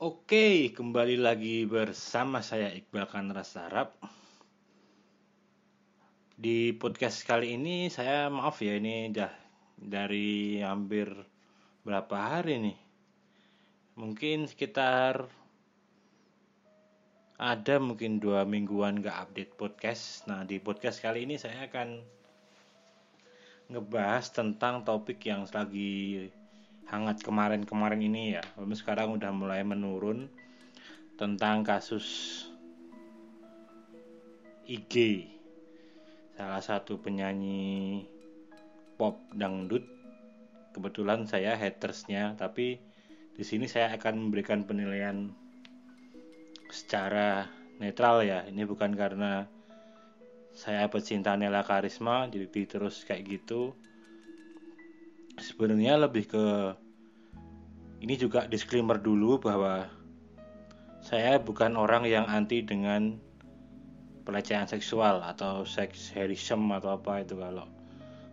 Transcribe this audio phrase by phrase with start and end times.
[0.00, 4.00] Oke, kembali lagi bersama saya Iqbal Kanras Arab.
[6.40, 9.28] Di podcast kali ini saya maaf ya ini dah
[9.76, 11.12] dari hampir
[11.84, 12.78] berapa hari nih.
[14.00, 15.28] Mungkin sekitar
[17.36, 20.24] ada mungkin dua mingguan gak update podcast.
[20.24, 22.00] Nah di podcast kali ini saya akan
[23.68, 26.32] ngebahas tentang topik yang lagi
[26.90, 28.42] hangat kemarin-kemarin ini ya.
[28.58, 30.26] Lalu sekarang udah mulai menurun
[31.14, 32.06] tentang kasus
[34.66, 35.26] IG
[36.34, 38.02] salah satu penyanyi
[38.98, 39.86] pop dangdut.
[40.70, 42.78] Kebetulan saya hatersnya tapi
[43.34, 45.30] di sini saya akan memberikan penilaian
[46.70, 47.50] secara
[47.82, 48.46] netral ya.
[48.46, 49.46] Ini bukan karena
[50.54, 53.74] saya pecinta Nela Karisma jadi terus kayak gitu.
[55.40, 56.46] Sebenarnya lebih ke
[58.00, 59.84] ini juga disclaimer dulu bahwa
[61.04, 63.20] saya bukan orang yang anti dengan
[64.24, 67.68] pelecehan seksual atau seks herism atau apa itu kalau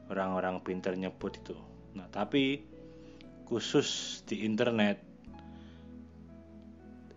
[0.08, 1.56] orang-orang pinter nyebut itu.
[2.00, 2.64] Nah, tapi
[3.48, 5.04] khusus di internet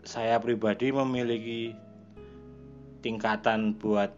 [0.03, 1.75] saya pribadi memiliki
[3.03, 4.11] tingkatan buat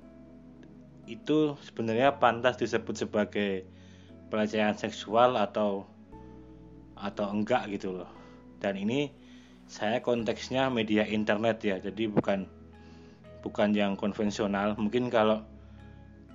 [1.05, 3.69] itu sebenarnya pantas disebut sebagai
[4.33, 5.85] pelecehan seksual atau
[6.97, 8.22] atau enggak gitu loh
[8.63, 9.11] dan ini
[9.67, 12.47] saya konteksnya media internet ya jadi bukan
[13.43, 14.79] bukan yang konvensional.
[14.79, 15.43] Mungkin kalau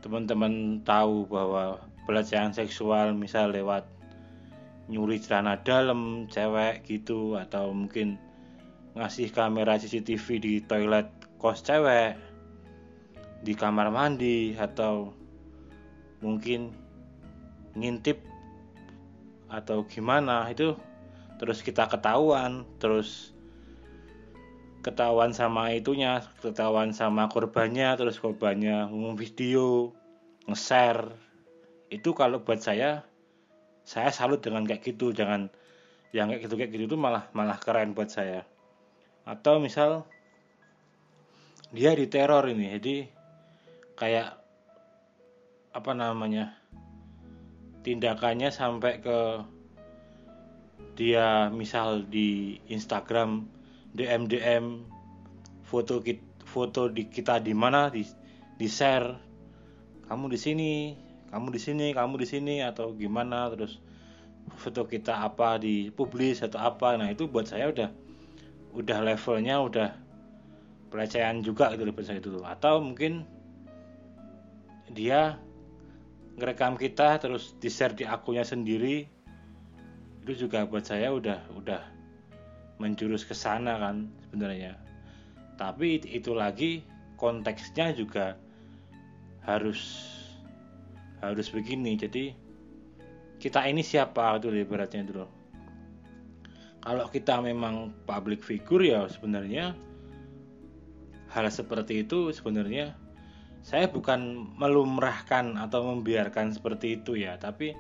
[0.04, 3.88] teman-teman tahu bahwa pelecehan seksual misal lewat
[4.88, 8.20] nyuri celana dalam cewek gitu atau mungkin
[8.96, 11.08] ngasih kamera CCTV di toilet
[11.40, 12.16] kos cewek
[13.44, 15.12] di kamar mandi atau
[16.24, 16.74] mungkin
[17.78, 18.18] ngintip
[19.52, 20.74] atau gimana itu
[21.38, 23.38] terus kita ketahuan terus
[24.88, 29.92] ketahuan sama itunya ketahuan sama korbannya terus korbannya ngomong video
[30.48, 31.12] nge-share.
[31.92, 33.04] Itu kalau buat saya
[33.84, 35.12] saya salut dengan kayak gitu.
[35.12, 35.52] Jangan
[36.16, 38.48] yang kayak gitu kayak gitu itu malah malah keren buat saya.
[39.28, 40.08] Atau misal
[41.76, 42.72] dia diteror ini.
[42.80, 42.96] Jadi
[44.00, 44.40] kayak
[45.76, 46.56] apa namanya
[47.84, 49.20] tindakannya sampai ke
[50.98, 53.46] dia misal di Instagram
[53.94, 54.66] DM DM
[55.62, 58.02] foto kit, foto di kita di mana di
[58.58, 59.14] di share
[60.10, 60.72] kamu di sini
[61.30, 63.78] kamu di sini kamu di sini atau gimana terus
[64.58, 66.98] foto kita apa di publis atau apa.
[66.98, 67.90] Nah itu buat saya udah
[68.74, 69.90] udah levelnya udah
[70.88, 73.28] pelecehan juga gitu lebih saya itu atau mungkin
[74.96, 75.36] dia
[76.40, 79.17] ngerekam kita terus di share di akunnya sendiri
[80.28, 81.80] itu juga buat saya udah udah
[82.84, 84.76] menjurus ke sana kan sebenarnya.
[85.56, 86.84] Tapi itu lagi
[87.16, 88.36] konteksnya juga
[89.48, 89.80] harus
[91.24, 91.96] harus begini.
[91.96, 92.36] Jadi
[93.40, 95.38] kita ini siapa itu ibaratnya dulu
[96.88, 99.76] kalau kita memang public figure ya sebenarnya
[101.28, 102.96] hal seperti itu sebenarnya
[103.60, 107.36] saya bukan melumrahkan atau membiarkan seperti itu ya.
[107.36, 107.76] Tapi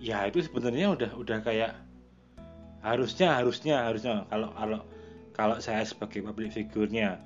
[0.00, 1.72] ya itu sebenarnya udah udah kayak
[2.84, 4.28] harusnya harusnya harusnya.
[4.28, 4.80] Kalau kalau
[5.34, 7.18] kalau saya sebagai public figurnya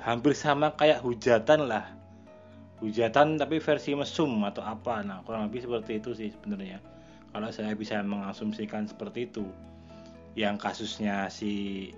[0.00, 1.84] hampir sama kayak hujatan lah.
[2.78, 5.02] Hujatan tapi versi mesum atau apa.
[5.02, 6.78] Nah kurang lebih seperti itu sih sebenarnya.
[7.34, 9.44] Kalau saya bisa mengasumsikan seperti itu
[10.38, 11.90] yang kasusnya si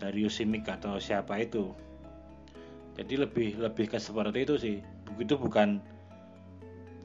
[0.00, 1.70] Darius Simik atau siapa itu.
[2.96, 4.76] Jadi lebih lebih ke seperti itu sih.
[5.14, 5.84] Begitu bukan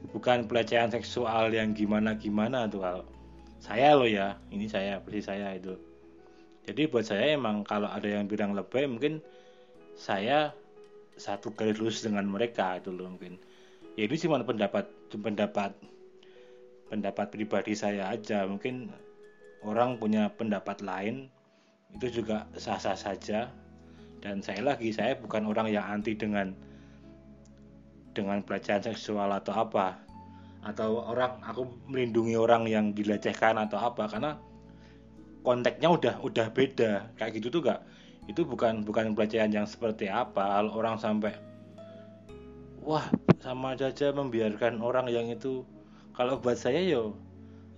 [0.08, 3.04] bukan pelecehan seksual yang gimana gimana tuh kalau
[3.60, 5.76] saya loh ya ini saya versi saya itu.
[6.64, 9.20] Jadi buat saya emang kalau ada yang bilang lebay mungkin
[10.00, 10.56] saya
[11.20, 13.36] satu kali lulus dengan mereka itu loh mungkin.
[14.00, 15.76] Ya ini cuma pendapat pendapat
[16.88, 18.48] pendapat pribadi saya aja.
[18.48, 18.88] Mungkin
[19.60, 21.28] orang punya pendapat lain
[21.92, 23.52] itu juga sah-sah saja.
[24.20, 26.52] Dan saya lagi saya bukan orang yang anti dengan
[28.20, 29.96] dengan pelecehan seksual atau apa?
[30.60, 34.04] Atau orang aku melindungi orang yang dilecehkan atau apa?
[34.12, 34.36] Karena
[35.40, 37.16] konteksnya udah udah beda.
[37.16, 37.80] Kayak gitu tuh gak
[38.28, 40.60] itu bukan bukan pelecehan yang seperti apa.
[40.60, 41.32] Kalau orang sampai
[42.80, 43.04] wah
[43.40, 45.64] sama saja membiarkan orang yang itu.
[46.14, 47.16] Kalau buat saya yo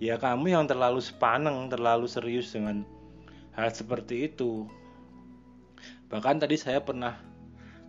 [0.03, 2.83] ya kamu yang terlalu sepaneng terlalu serius dengan
[3.55, 4.67] hal seperti itu.
[6.11, 7.15] Bahkan tadi saya pernah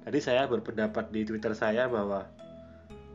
[0.05, 2.29] tadi saya berpendapat di twitter saya bahwa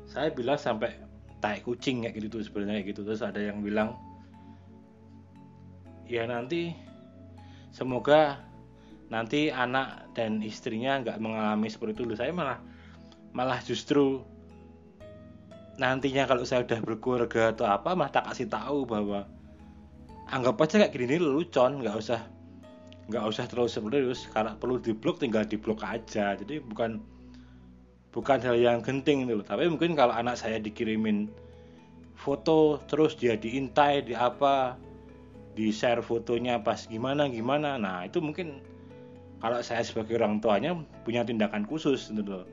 [0.10, 0.98] saya bilang sampai
[1.40, 3.06] tai kucing kayak gitu sebenarnya gitu.
[3.06, 3.96] Terus ada yang bilang
[6.10, 6.74] ya nanti
[7.70, 8.42] semoga
[9.14, 12.58] nanti anak dan istrinya nggak mengalami seperti itu saya malah
[13.34, 14.26] malah justru
[15.78, 19.30] nantinya kalau saya udah berkeluarga atau apa malah tak kasih tahu bahwa
[20.34, 22.22] anggap aja kayak gini lelucon nggak usah
[23.10, 26.38] nggak usah terlalu serius kalau perlu diblok tinggal diblok aja.
[26.38, 27.02] Jadi bukan
[28.10, 31.30] bukan hal yang genting gitu tapi mungkin kalau anak saya dikirimin
[32.20, 34.76] foto terus dia diintai di apa
[35.56, 37.80] di share fotonya pas gimana gimana.
[37.80, 38.60] Nah itu mungkin
[39.44, 40.76] kalau saya sebagai orang tuanya
[41.08, 42.48] punya tindakan khusus gitu loh.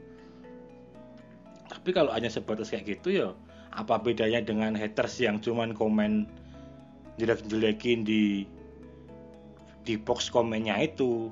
[1.66, 3.28] Tapi kalau hanya sebatas kayak gitu ya
[3.74, 6.30] apa bedanya dengan haters yang cuman komen
[7.18, 8.46] jelek-jelekin di
[9.82, 11.30] di box komennya itu?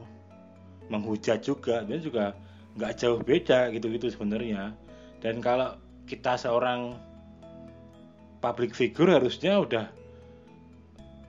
[0.91, 1.87] Menghujat juga.
[1.87, 2.39] Dan juga
[2.75, 4.75] nggak jauh beda gitu-gitu sebenarnya.
[5.23, 6.99] Dan kalau kita seorang
[8.45, 9.87] public figure harusnya udah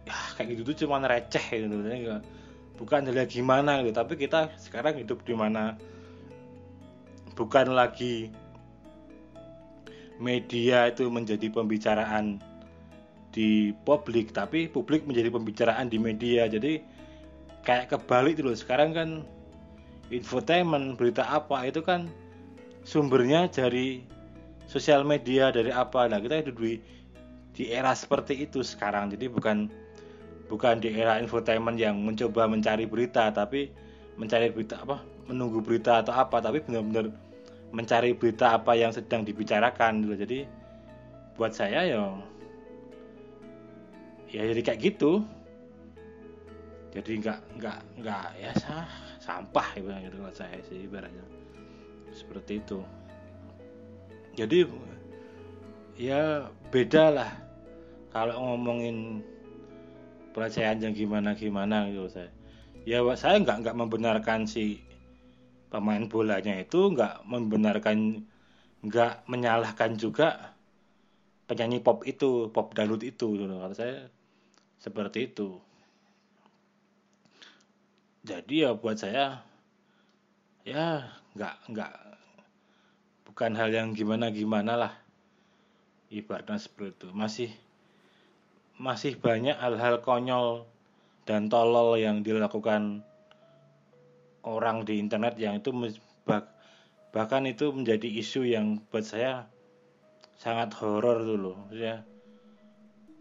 [0.05, 1.77] ya kayak gitu tuh cuma receh gitu
[2.75, 3.95] bukan hal gimana gitu.
[3.95, 5.79] Tapi kita sekarang hidup di mana
[7.35, 8.29] bukan lagi
[10.19, 12.39] media itu menjadi pembicaraan
[13.35, 16.47] di publik tapi publik menjadi pembicaraan di media.
[16.47, 16.79] Jadi
[17.67, 19.09] kayak kebalik dulu sekarang kan
[20.13, 22.05] infotainment berita apa itu kan
[22.85, 24.05] sumbernya dari
[24.69, 26.05] sosial media dari apa.
[26.05, 26.77] Nah kita hidup di
[27.55, 29.09] di era seperti itu sekarang.
[29.13, 29.71] Jadi bukan
[30.45, 33.73] bukan di era infotainment yang mencoba mencari berita tapi
[34.15, 37.09] mencari berita apa menunggu berita atau apa tapi benar-benar
[37.73, 40.05] mencari berita apa yang sedang dibicarakan.
[40.05, 40.39] Gitu jadi
[41.35, 42.01] buat saya ya
[44.29, 45.25] ya jadi kayak gitu.
[46.95, 51.25] Jadi nggak nggak nggak ya sah sampah gitu kalau saya sih ibaratnya.
[52.13, 52.79] Seperti itu.
[54.37, 54.69] Jadi
[55.97, 57.31] ya beda lah.
[58.13, 59.25] Kalau ngomongin
[60.35, 62.27] pelecehan yang gimana gimana gitu saya
[62.83, 64.83] ya saya nggak nggak membenarkan si
[65.71, 68.27] pemain bolanya itu nggak membenarkan
[68.85, 70.53] nggak menyalahkan juga
[71.49, 73.49] penyanyi pop itu pop dangdut itu gitu.
[73.49, 73.97] Kata saya
[74.77, 75.57] seperti itu
[78.25, 79.45] jadi ya buat saya
[80.65, 81.93] ya nggak nggak
[83.29, 84.93] bukan hal yang gimana gimana lah.
[86.09, 87.07] Ibaratnya seperti itu.
[87.13, 87.51] Masih
[88.81, 90.65] masih banyak hal-hal konyol
[91.29, 93.05] dan tolol yang dilakukan
[94.45, 95.73] orang di internet yang itu
[97.15, 99.47] bahkan itu menjadi isu yang buat saya
[100.35, 102.03] sangat horor dulu ya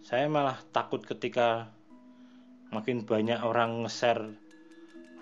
[0.02, 1.70] saya malah takut ketika
[2.74, 4.34] makin banyak orang nge-share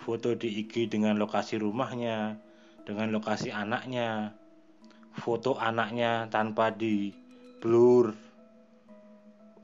[0.03, 2.35] foto di IG dengan lokasi rumahnya
[2.83, 4.35] dengan lokasi anaknya
[5.15, 7.15] foto anaknya tanpa di
[7.63, 8.11] blur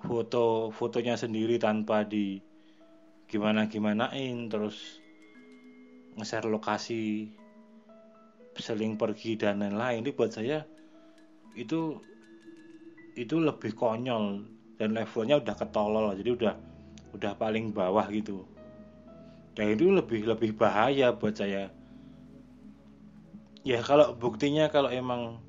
[0.07, 2.39] foto fotonya sendiri tanpa di
[3.27, 5.03] gimana gimanain terus
[6.15, 7.35] nge-share lokasi
[8.59, 10.03] seling pergi dan lain-lain.
[10.03, 10.67] Ini buat saya
[11.55, 11.95] itu
[13.15, 14.43] itu lebih konyol
[14.79, 16.55] dan levelnya udah ketolol jadi udah
[17.19, 18.47] udah paling bawah gitu
[19.59, 21.67] dan itu lebih lebih bahaya buat saya.
[23.67, 25.43] Ya kalau buktinya kalau emang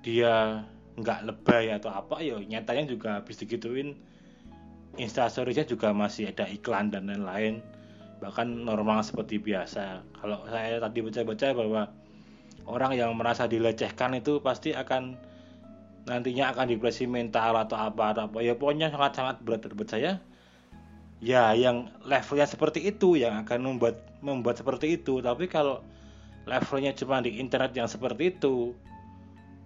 [0.00, 0.64] dia
[0.96, 4.00] nggak lebay atau apa ya nyatanya juga habis digituin
[4.96, 7.60] instastoriesnya juga masih ada iklan dan lain-lain.
[8.24, 10.00] Bahkan normal seperti biasa.
[10.16, 11.82] Kalau saya tadi baca-baca bahwa
[12.64, 15.20] orang yang merasa dilecehkan itu pasti akan
[16.08, 18.40] nantinya akan depresi mental atau apa atau apa.
[18.40, 20.24] Ya pokoknya sangat-sangat berat buat saya
[21.24, 25.24] ya yang levelnya seperti itu yang akan membuat membuat seperti itu.
[25.24, 25.80] Tapi kalau
[26.44, 28.76] levelnya cuma di internet yang seperti itu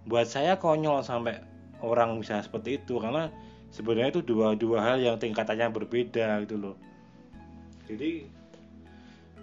[0.06, 1.42] buat saya konyol sampai
[1.82, 3.02] orang bisa seperti itu.
[3.02, 3.26] Karena
[3.74, 6.76] sebenarnya itu dua dua hal yang tingkatannya berbeda gitu loh.
[7.90, 8.22] Jadi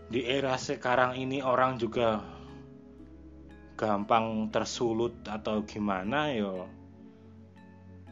[0.08, 2.24] di era sekarang ini orang juga
[3.76, 6.64] gampang tersulut atau gimana yo.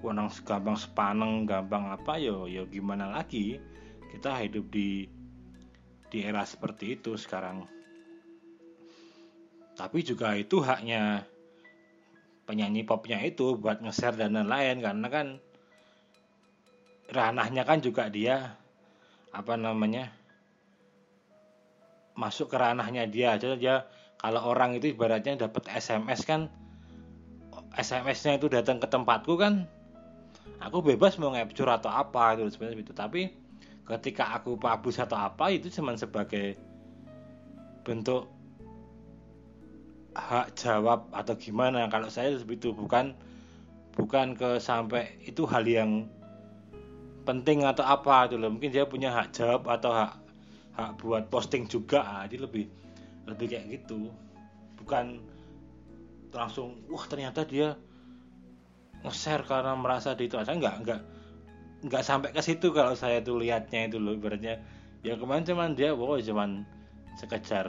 [0.04, 3.56] Orang gampang sepaneng gampang apa yo yo gimana lagi
[4.14, 5.10] kita hidup di
[6.14, 7.66] di era seperti itu sekarang.
[9.74, 11.26] Tapi juga itu haknya
[12.46, 15.28] penyanyi popnya itu buat nge-share dan lain-lain karena kan
[17.10, 18.54] ranahnya kan juga dia
[19.34, 20.14] apa namanya
[22.14, 23.34] masuk ke ranahnya dia.
[23.34, 23.90] Aja dia
[24.22, 26.54] kalau orang itu ibaratnya dapat SMS kan
[27.74, 29.66] SMS-nya itu datang ke tempatku kan
[30.62, 33.43] aku bebas mau ngepcur atau apa itu sebenarnya itu tapi
[33.84, 36.56] ketika aku publish atau apa itu cuma sebagai
[37.84, 38.32] bentuk
[40.16, 41.90] hak jawab atau gimana.
[41.92, 43.12] Kalau saya seperti itu bukan
[43.94, 46.08] bukan ke sampai itu hal yang
[47.28, 48.54] penting atau apa itu loh.
[48.54, 50.14] Mungkin dia punya hak jawab atau hak
[50.80, 52.06] hak buat posting juga.
[52.06, 52.66] Ah, jadi lebih
[53.28, 54.08] lebih kayak gitu.
[54.80, 55.20] Bukan
[56.34, 57.78] langsung wah ternyata dia
[59.04, 61.02] nge-share karena merasa di itu saya nggak nggak
[61.84, 64.64] nggak sampai ke situ kalau saya tuh lihatnya itu loh ibaratnya.
[65.04, 66.64] Ya kemarin cuman dia wow cuman
[67.20, 67.68] sekejar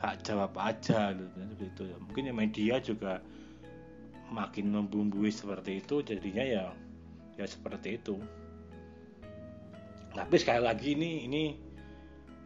[0.00, 3.20] hak jawab aja gitu seperti itu ya mungkin ya media juga
[4.32, 6.64] makin membumbui seperti itu jadinya ya
[7.36, 8.16] ya seperti itu.
[10.16, 11.44] Tapi sekali lagi ini ini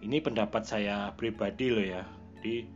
[0.03, 2.03] ini pendapat saya pribadi loh ya.
[2.43, 2.67] Di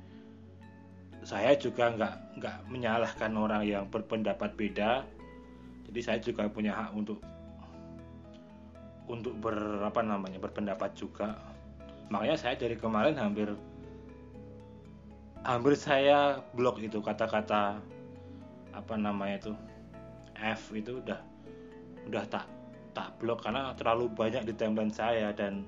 [1.27, 5.03] saya juga nggak nggak menyalahkan orang yang berpendapat beda.
[5.91, 7.19] Jadi saya juga punya hak untuk
[9.09, 11.35] untuk ber apa namanya berpendapat juga.
[12.12, 13.53] Makanya saya dari kemarin hampir
[15.45, 17.81] hampir saya blok itu kata-kata
[18.77, 19.53] apa namanya itu
[20.38, 21.21] F itu udah
[22.07, 22.47] udah tak
[22.93, 25.65] tak blok karena terlalu banyak di timeline saya dan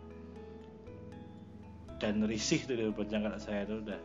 [2.00, 4.00] dan risih tuh dari kata saya itu udah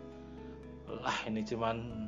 [1.02, 2.08] lah ini cuman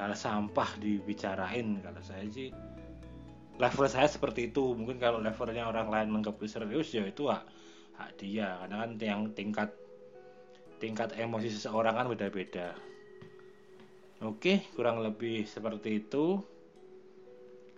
[0.00, 1.80] hal sampah dibicarain.
[1.84, 2.48] Kalau saya sih
[3.60, 4.72] level saya seperti itu.
[4.72, 7.44] Mungkin kalau levelnya orang lain menganggap serius ya itu hak
[8.00, 8.56] hak dia.
[8.64, 9.70] Karena kan yang tingkat
[10.80, 12.72] tingkat emosi seseorang kan beda-beda.
[14.24, 16.40] Oke kurang lebih seperti itu.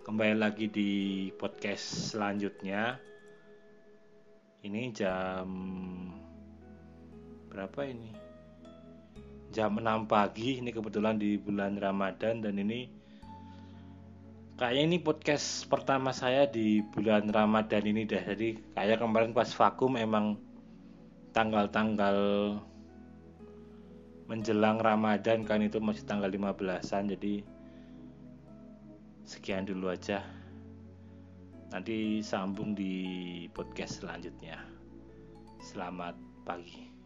[0.03, 0.91] Kembali lagi di
[1.35, 2.99] podcast selanjutnya.
[4.63, 5.47] Ini jam
[7.51, 8.11] berapa ini?
[9.53, 13.02] Jam 6 pagi ini kebetulan di bulan Ramadan dan ini
[14.63, 19.99] kayaknya ini podcast pertama saya di bulan Ramadan ini dah jadi kayak kemarin pas vakum
[19.99, 20.39] emang
[21.35, 22.15] tanggal-tanggal
[24.31, 27.43] menjelang Ramadan kan itu masih tanggal 15-an jadi
[29.27, 30.23] sekian dulu aja.
[31.75, 33.03] Nanti sambung di
[33.51, 34.63] podcast selanjutnya.
[35.59, 36.15] Selamat
[36.47, 37.02] pagi